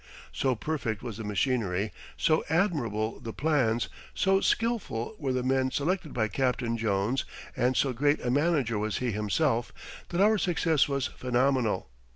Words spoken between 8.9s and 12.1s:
he himself, that our success was phenomenal.